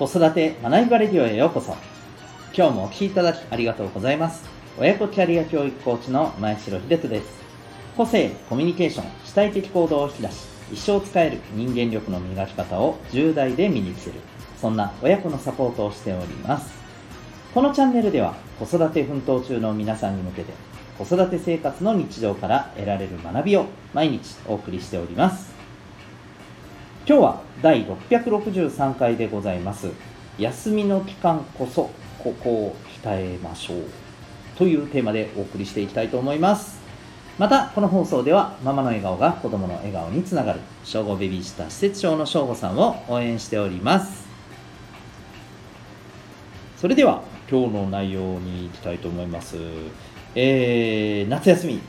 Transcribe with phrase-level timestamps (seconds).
[0.00, 1.76] 子育て学びバレディオへようこそ。
[2.56, 4.48] 今日もお聴きいただきありがとうございます。
[4.78, 7.26] 親子キャリア教育コーチの前城秀人です。
[7.98, 14.20] 個性コミュニケーション主体的行動を引き出し一生使える人間力の磨き方を10代で身につける。
[14.58, 16.72] そんな親子のサポートをしております。
[17.52, 20.54] このチャンネルでは子育て奮闘中の皆さんに向けて
[20.96, 25.59] 子育て生活の日常から得られる学びを毎日お送りしております。
[27.10, 29.90] 今日は第663回でございます。
[30.38, 31.90] 休みの期間こそ
[32.22, 33.82] ここを鍛えましょう
[34.56, 36.78] というテーマでお送りしていきたいと思います。
[37.36, 40.60] またこの放送ではママの笑顔が子供の笑顔につながる。
[40.84, 44.28] 正午ベビーシター施設長の正午さんを応援しております。
[46.76, 49.56] それでは今日の内容にいきたいと思います。
[50.36, 51.80] えー、夏休み。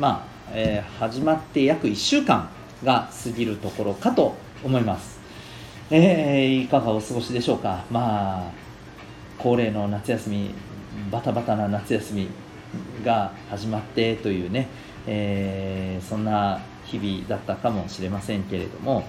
[0.00, 2.48] まあ、えー、始まって約1週間。
[2.84, 5.18] が過ぎるところかと思います。
[5.90, 7.84] えー、いかがお過ごしでしょうか？
[7.90, 8.50] まあ、
[9.38, 10.54] 恒例の夏休み、
[11.10, 12.28] バタバタな夏休み
[13.04, 14.68] が始まってというね、
[15.06, 19.06] えー、そんな日々だったかもしれませんけれども、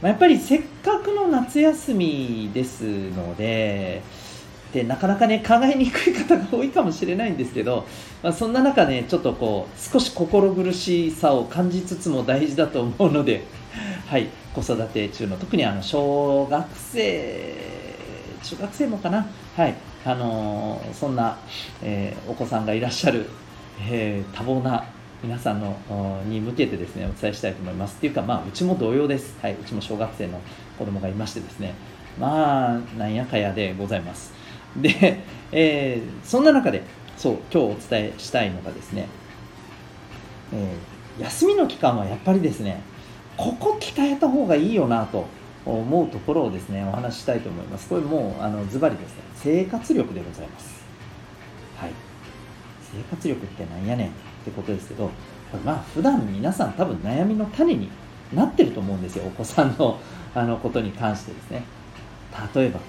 [0.00, 4.02] まあ、やっぱりせっかくの夏休みですので、
[4.74, 7.86] でなかなかね考えにくい方が多いかもしれないんですけど、
[8.24, 13.44] まあ、そんな中ねちょっとこう少し心苦しさを感じつつも大事だと思うので、
[14.06, 17.54] はい、子育て中の特にあの小学生
[18.42, 21.38] 中学生もかな、はいあのー、そんな、
[21.80, 23.26] えー、お子さんがいらっしゃる、
[23.88, 24.84] えー、多忙な
[25.22, 27.94] 皆さんのに向けてですねお伝えしたいと思います。
[27.98, 30.40] っていうか、まあ、うちも同様です、はい、うちも小学生の
[30.80, 31.74] 子供がいましてですね
[32.18, 34.43] まあなんやかやでございます。
[34.76, 35.20] で、
[35.52, 36.82] えー、そんな中で
[37.16, 39.08] そう今日お伝えしたいのがですね、
[40.52, 42.82] えー、休みの期間はやっぱりですね
[43.36, 45.26] ここ鍛えた方がいいよなと
[45.66, 47.88] 思うところをですねお話ししたいと思います。
[47.88, 50.84] これもうあのズバリですね生活力でございます。
[51.78, 51.90] はい。
[52.92, 54.10] 生活力ってなんやねんっ
[54.44, 55.10] てことですけど
[55.64, 57.90] まあ普段皆さん多分悩みの種に
[58.32, 59.98] なってると思うんですよお子さんの
[60.34, 61.64] あのことに関してですね。
[62.54, 62.80] 例えば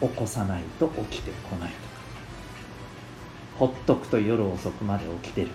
[0.00, 1.80] 起こさないと起きてこないとか。
[3.58, 5.48] ほっとくと夜遅くまで起きてる。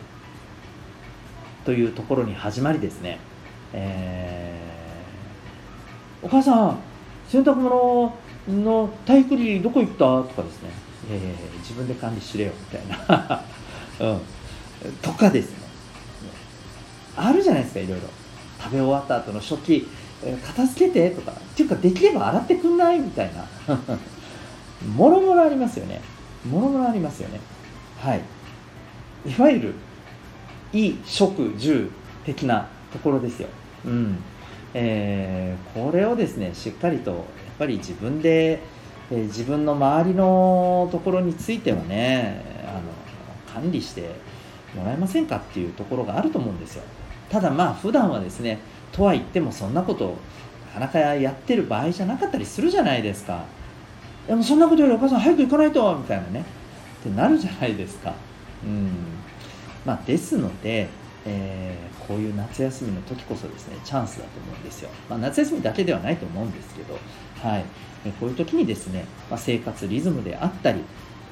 [1.65, 3.17] というところに始まりですね、
[3.73, 6.77] えー、お母さん
[7.27, 8.13] 洗濯物
[8.47, 9.97] の体育着どこ行った？
[9.97, 10.69] とかですね、
[11.09, 13.41] えー、自分で管理しれよみたいな、
[13.99, 14.21] うん、
[15.01, 15.65] とかですね。
[17.17, 18.07] あるじゃないですかいろいろ。
[18.61, 19.87] 食べ終わった後の食器
[20.45, 21.31] 片付けてとか。
[21.31, 22.99] っていうかできれば洗ってくんない？
[22.99, 23.47] みたいな。
[24.95, 26.01] もろもろありますよね。
[26.49, 27.39] もろもろありますよね。
[27.99, 28.21] はい。
[29.25, 29.73] いわゆる
[30.71, 31.89] 衣食住
[32.25, 33.47] 的なところですよ。
[33.85, 34.17] うん。
[34.73, 37.21] えー、これをですねしっかりとやっ
[37.57, 38.59] ぱり自分で、
[39.09, 44.09] えー、自分の周りのところについてはねあの管理して
[44.75, 46.83] もらえませんかっていうところがあると思うんですよ。
[47.29, 48.59] ただまあ普段はですね
[48.91, 50.17] とは言ってもそんなこと
[50.77, 53.45] なかなかやってる場合じゃなかったりするじゃないですか。
[54.27, 56.45] でもそんなことよりお母さん早く行かないとみたいなね。
[57.01, 58.13] ってなるじゃないですか。
[58.63, 58.91] うん。
[59.85, 60.87] まあですので、
[61.25, 66.99] えー、こういう夏休みの時こそですねチャンスだと思うんですよ、まあ、夏休みだけではないと思うんですけど、
[67.41, 67.65] はい、
[68.19, 70.81] こういう時にですね、まあ、生活リズムであったり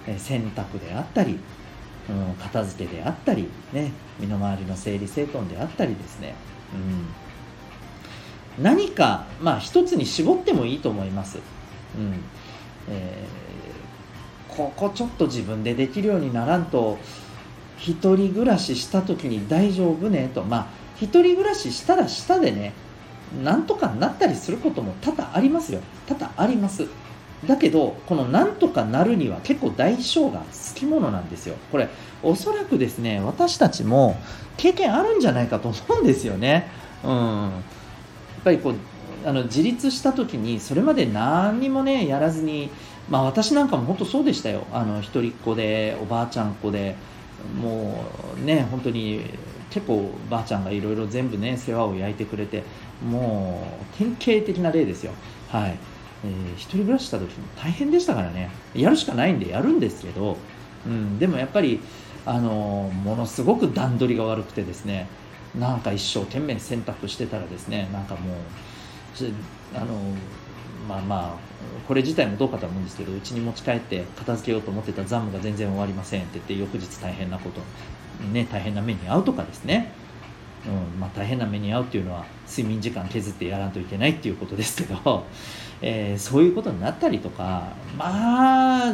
[0.08, 1.40] え洗濯であったり、
[2.10, 6.36] うん、片付けであったり、ね、身の回りの整理整頓であったりですね、
[8.58, 11.40] うん、何か、まあ、一つに絞ってもいいと思います。
[11.96, 12.24] うん、
[14.56, 16.98] ここちょっと自分でできるようにならんと
[17.78, 20.44] 一人暮らしした時に大丈夫ねと。
[20.44, 22.74] まあ一人暮らししたらしたでね
[23.44, 25.82] なんとかなったりすることも多々ありますよ。
[26.08, 26.88] 多々あります。
[27.48, 31.56] だけどこのなんとかなるには結構代償がつきものなんですよ。
[31.72, 31.90] これ
[32.22, 34.18] おそらくですね私たちも
[34.56, 36.70] 経験あるんじゃないかと思うんですよね。
[37.04, 37.12] うん。
[37.12, 38.76] やっぱりこう
[39.26, 42.70] あの自立した時にそれまで何にもねやらずに、
[43.10, 44.66] まあ、私なんかも本当そうでしたよ。
[44.72, 46.96] あの一人っ子でおばあちゃん子で。
[47.62, 48.06] も
[48.42, 49.22] うね本当に
[49.70, 52.64] 結構ばあちゃんがいろいろ全部ね世話を焼いてくれて
[53.06, 55.12] もう典型的な例ですよ。
[55.50, 55.78] はい、
[56.26, 58.50] えー、一人暮らしした時も大変でしたからね。
[58.74, 60.38] やるしかないんでやるんですけど、
[60.86, 61.80] うん、でもやっぱり
[62.26, 65.08] あのものすごく段取りが悪くてですね
[65.54, 68.36] なんか一生懸命洗濯してたらですねなんかもう
[69.76, 69.86] あの
[70.94, 71.54] まあまあ
[71.88, 77.62] これ自体もどうかと思うんですけどうちに持ち帰って片付けようと思ってた残務が全然終わりませんって言って翌日大変なこと
[78.28, 79.92] ね大変な目に遭うとかですね。
[80.66, 85.26] うんまあ、大変な目に遭うっていうのは睡眠時間削ってやらんといけないっていうことですけど、
[85.82, 88.94] えー、そういうことになったりとかまあは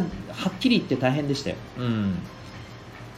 [0.50, 2.18] っきり言って大変でしたよ、うん、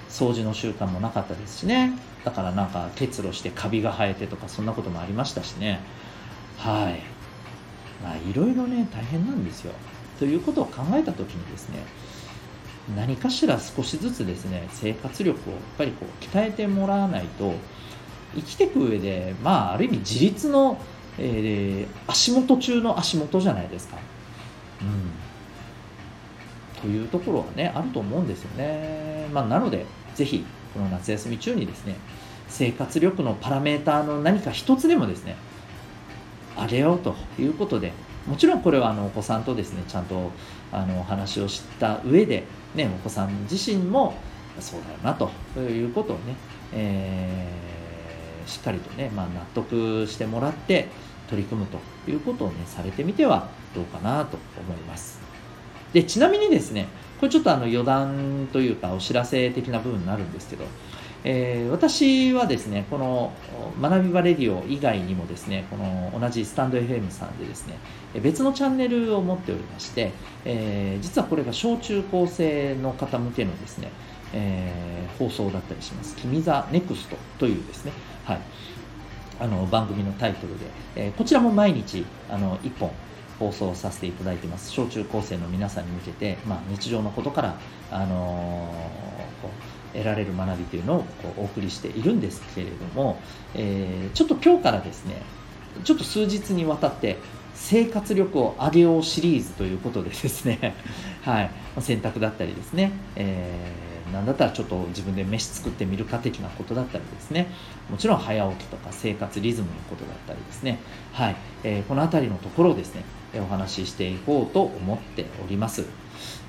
[0.10, 1.94] 掃除の習慣もなかったですしね。
[2.26, 5.80] だからなんか結露してカビが生えてとかそんなこともありましたしね。
[6.58, 7.11] はい。
[8.04, 9.74] まあいろいろね大変なんですよ
[10.20, 11.80] ということを考えた時にですね
[12.96, 17.54] 何かしら少しずつですね生活力をやっぱりこう鍛えてもらわないと
[18.36, 20.80] 生きていく上でまあある意味自立の、
[21.18, 23.98] えー、足元中の足元じゃないですか。
[24.82, 25.12] うん
[26.82, 29.28] というところはねあると思うんですよね。
[29.32, 30.44] まあ、なのでぜひ
[30.74, 31.96] この夏休み中にですね
[32.48, 35.36] 生活力のパラメーターの何か一つでもですね
[36.62, 37.94] 上げようということで
[38.28, 40.32] もちろんこれはあのお子さんとですねちゃんと
[40.72, 42.44] あのお話をした上で、
[42.76, 44.16] ね、お子さん自身も
[44.60, 46.36] そうだよなということをね、
[46.74, 50.88] えー、しっかりとね、まあ、納得してもらって
[51.30, 51.80] 取り組むと
[52.10, 55.20] いうことをねされてみてはどうかなと思います。
[55.94, 56.88] でちなみにですね
[57.20, 60.66] これちょっとあの余談というかお知らせ的な部分になるんですけど
[61.24, 63.32] えー、私はですね、この
[63.80, 67.78] 学び場レディオ以外にもですね、この同じスタンド FM さんでですね、
[68.22, 70.12] 別のチャンネルを持っておりまして、
[70.46, 73.90] えー、実はこれが小中高生の方向けのですね、
[74.34, 76.16] えー、放送だったりします。
[76.16, 77.92] 君ザネクストというですね、
[78.26, 78.40] はい、
[79.40, 80.66] あの番組のタイトルで、
[80.96, 82.92] えー、こちらも毎日あの1本
[83.42, 84.72] 放送させていただいてます。
[84.72, 87.60] 小中高生の皆さんに向けて、まあ、日常のことから、
[87.90, 88.70] あの、
[89.42, 93.20] こう得られる学びというのをこうお送りしているんですけれども、
[93.56, 95.22] えー、ちょっと今日からですね
[95.84, 97.18] ちょっと数日にわたって
[97.54, 100.76] 生活力を上げようシリーズということでですね、
[101.22, 107.48] はい、選択だったりですね、えー、なんだったらちょっと自分で飯作ってみるか的なことだったりですね
[107.90, 110.80] もちろん早起きとか生活リズムのことだったりですね、
[111.14, 113.04] はいえー、この辺りのところをですね
[113.36, 115.86] お話ししていこうと思っております、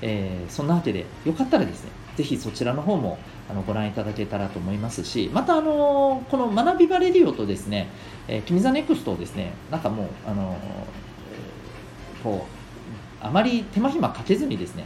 [0.01, 3.17] えー、そんなわけでよかったらですねぜひそちらの方も
[3.49, 7.89] あのご覧いただけたらと思いますし、またあのこの学び場レディオとですね、
[8.27, 10.57] えー、君ザネクストをですね、なんかもう、あの
[12.23, 12.47] こ
[13.21, 14.85] う、あまり手間暇かけずにですね、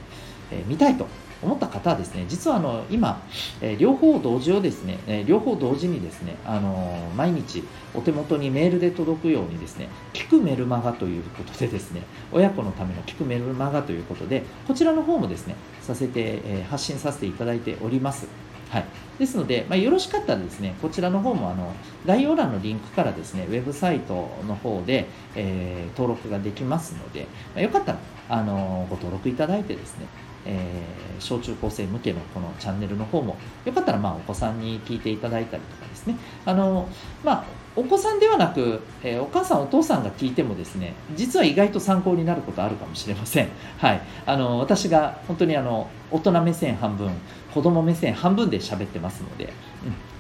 [0.52, 1.08] えー、見たいと
[1.42, 3.22] 思った方はですね、実はあの今、
[3.62, 7.64] えー、両方同時をですね、えー、両方同時にですね、あの毎日
[7.94, 12.02] お手元にメールで届くようにですね、聞くメルマガということでですね、
[12.32, 18.28] 親子のための聞くメルマガということで、こちらの方もですね、させて、え、発信させていただいております。
[18.70, 18.86] はい、
[19.18, 21.74] ですので、まあ、よろしかったらですね、こちらの方もあの
[22.06, 28.00] 概要欄のリンクからですね、ウェブサイトの方で、えー、登録ができますので、まあ、よかったら
[28.30, 30.08] あのご登録いただいてですね、
[30.48, 33.36] えー、小中高生向けのこのチャンネルの方も、
[33.66, 36.16] よかったらまあお子さんに聞いていただいたりとかですね、
[36.46, 36.88] あの
[37.24, 37.46] まあ、
[37.76, 43.50] お子さんではなく、えー、お母さん、お父さんが聞いてもですね、実は意外と参考になることあるかもしれません。
[43.78, 47.12] はい、あの私が本当にあの大人目線半分、
[47.54, 49.52] 子供目線半分で喋ってますので、うん、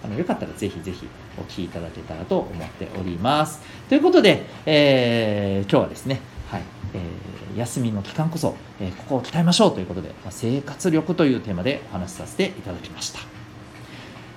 [0.04, 1.08] あのよかったらぜひぜひ
[1.40, 3.62] お聞きいただけたらと思っております。
[3.90, 6.20] ということで、えー、今日はですね、
[6.52, 6.62] はい
[6.94, 7.02] えー、
[7.58, 13.20] 休みの期間こそ、えー、ここを鍛えましょうということで、まあ、生活力というテーマでお話しさせていただきました。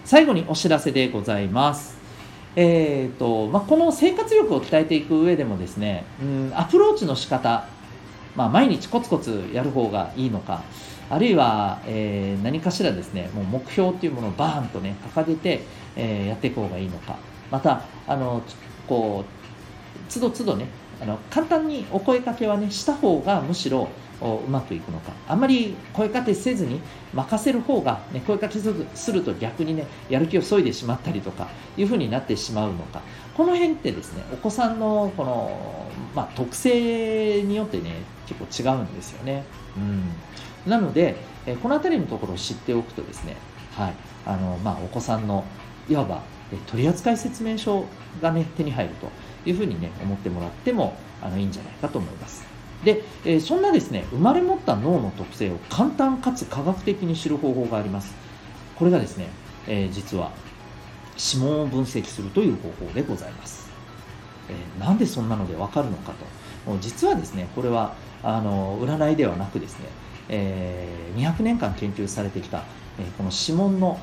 [0.05, 1.99] 最後にお知らせでございます。
[2.57, 7.69] えーとまあ、この生活力を鍛えていく上でもですね、うん、アプローチの仕方、
[8.35, 10.65] まあ、毎日コツコツやる方がいいのか、
[11.11, 15.63] あるいは、えー、何かしらですね、もう目標っていうものをバーンとね、掲げて、
[15.95, 17.17] えー、やっていく方がいいのか。
[17.51, 18.43] また、あの、
[18.89, 20.67] こう、つどつどね、
[21.01, 23.89] あの、簡単にお声かけはね、した方がむしろ、
[24.21, 25.13] うまくいくのか。
[25.27, 26.81] あんまり声かけせずに
[27.15, 33.01] 任せる方が、ね、声かけすると逆にねやる気を削いでしまったりとかいうふうになってしまうのか。
[33.35, 39.45] この辺ってですねお子さんのこの、まあ、特性によってね結構違うんですよね。
[39.77, 40.71] うん。
[40.71, 41.17] なので、
[41.47, 43.37] えこの辺りのところを知っておくとですね、
[43.73, 43.95] はい。
[44.27, 45.45] あのまあ、お子さんの
[45.89, 46.23] いわば
[46.67, 47.87] 取扱説明書
[48.21, 49.09] が、ね、手に入ると
[49.49, 52.45] いうふうに、ね、思ってもらってもあのいいんじゃないかと思います。
[52.85, 58.15] で、えー、そんなですね生まれ持った脳の特性を簡単かつ科学的に知る方法があります。
[58.77, 59.29] これがですね、
[59.67, 60.33] えー、実は
[61.19, 63.71] 指紋を分析するという方法でございます。
[64.49, 66.41] えー、なんでそんなのでわかるのかと。
[66.81, 69.87] 実はですね、これはあの占いではなくですね、
[70.29, 72.65] えー、200年間研究されてきた、
[72.99, 73.99] え、この指紋の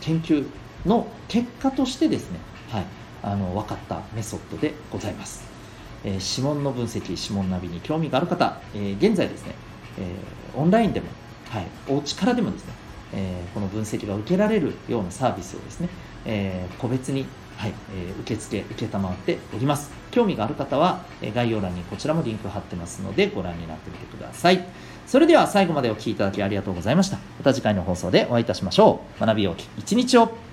[0.00, 0.46] 研究
[0.86, 2.38] の結果としてですね、
[2.70, 2.86] はい、
[3.22, 5.44] あの分かったメソッドでございます、
[6.04, 9.54] えー、指紋の分析指紋ナビに興味がある方、え現在ですね、
[9.98, 10.14] え
[10.54, 11.06] オンラインでも、
[11.50, 12.72] はい、お家からでもですね、
[13.14, 15.88] えこの分析が受けられるようなサービスをですね、
[16.24, 19.90] え個別に、はいえー受付承っております。
[20.10, 24.64] 興味がある方は、え概要欄にこちらもリンク貼ってますのでご覧になってみてください。
[25.06, 27.16] それでは最後までお聴きいただきありがとうございました。
[27.16, 29.20] また次回の放送でお会いいたしましょう。
[29.20, 30.51] 学びよう一日を。